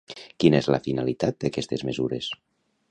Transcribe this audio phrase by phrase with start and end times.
[0.43, 2.33] Quina és la finalitat d'aquestes mesures?